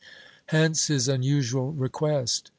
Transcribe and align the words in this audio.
Hence 0.47 0.87
his 0.87 1.07
unusual 1.07 1.73
request. 1.73 2.49